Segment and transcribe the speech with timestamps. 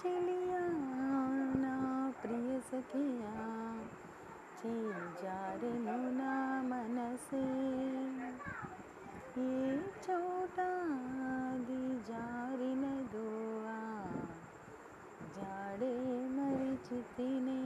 [0.00, 0.62] చెలియా
[1.62, 1.74] నా
[2.20, 3.34] ప్రియ సఖియా
[4.60, 6.32] చేజారెను నా
[6.70, 7.44] మనసే
[9.42, 9.56] ఏ
[10.04, 10.56] చోట
[11.34, 13.26] అది జారినదో
[13.72, 13.80] ఆ
[15.36, 15.94] జాడే
[16.36, 17.60] మరిచితినే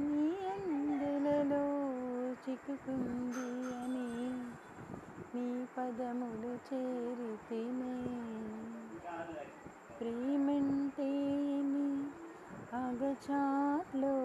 [0.00, 1.64] నీ అందెలలో
[2.44, 3.48] చిక్కుకుంది
[3.80, 4.08] అని
[5.32, 7.94] నీ పదములు చేరితినే
[10.00, 11.10] ప్రేమంటే
[12.72, 14.16] అగచాట్లో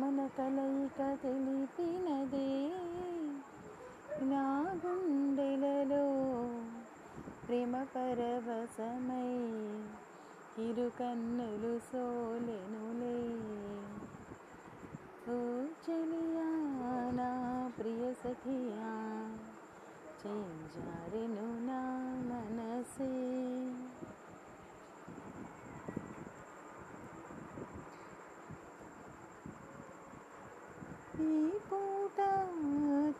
[0.00, 2.70] మన కలయిక తెలిపినదే.
[4.24, 6.06] నా గుండెలలో
[7.48, 9.30] ప్రేమ పరవశమై
[10.64, 13.20] ఇరు కన్నులు సోలెనులే.
[15.32, 16.50] ఓ చెలియా
[17.14, 17.30] నా
[17.78, 18.92] ప్రియ సఖియా
[20.20, 21.82] చేజారెను నా
[22.28, 23.12] మనసే.
[31.20, 32.18] ఈ పూట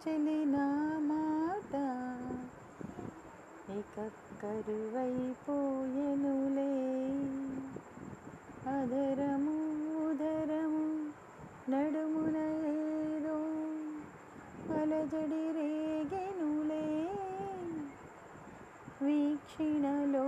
[0.03, 0.57] చెలిన
[1.01, 1.73] మాట
[3.71, 3.97] ఇక
[4.43, 5.43] కరువైపోయెనులే
[8.67, 9.57] అదరము
[10.05, 10.85] ఉదరము
[11.71, 13.39] నడుమునేదో
[14.75, 16.85] అలజడి రేగెనులే.
[19.03, 20.27] వీక్షణలో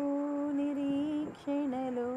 [0.53, 2.11] నిరీక్షణలో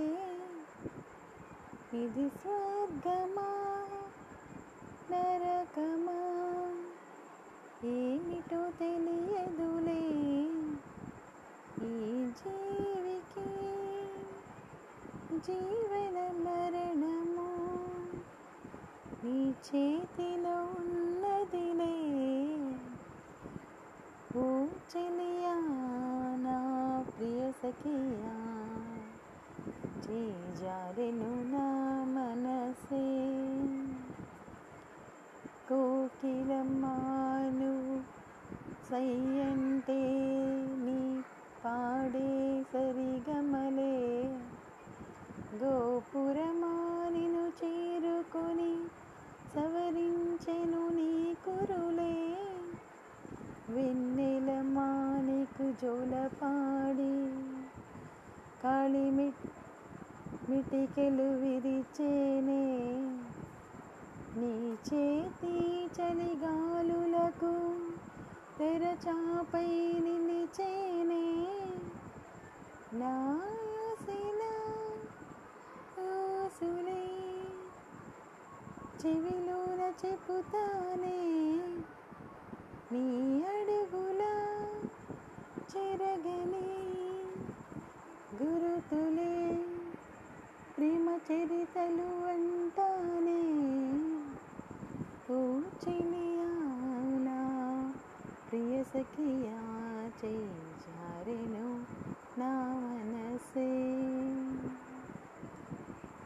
[1.93, 3.49] ఇది స్వర్గమా?
[5.11, 6.19] నరకమా?
[7.83, 10.03] ఏమిటో తెలియదులే.
[11.81, 11.93] ఈ
[12.31, 13.49] జీవికి
[15.39, 17.49] జీవన మరణము
[19.23, 21.95] నీ చేతిలో ఉన్నదిలే
[24.35, 25.55] ఓ చెలియా
[26.37, 28.33] నా ప్రియ సఖియా.
[30.03, 33.05] చేజారెను నా మనసే.
[35.69, 38.01] కోకిలమ్మాను
[38.89, 40.01] సయ్యంటే
[40.77, 41.23] నీ
[41.63, 44.29] పాడే సరిగమలే.
[45.63, 46.54] గోపురం
[58.95, 59.31] కాళి
[60.49, 62.75] మిటికెలు విరిచేనే.
[64.37, 67.79] నీ చేతి చలిగాలులకు
[68.59, 69.67] తెరచాపై
[69.99, 71.47] నిలిచేనే.
[72.99, 74.41] నాసిన
[76.03, 77.07] ఆసులే
[79.05, 81.57] చెవిలోన చెప్పుతానే.
[82.91, 83.07] నీ
[83.43, 84.21] అడుగుల
[85.77, 87.14] చెరగని.
[88.41, 89.33] గురుతులే
[90.77, 93.41] ప్రేమ చరితలు అంటానే.
[95.31, 95.39] ఓ
[98.49, 99.59] ప్రియ సఖియా
[100.19, 101.67] చేజారెను
[102.39, 102.51] నా
[102.83, 103.69] మనసే.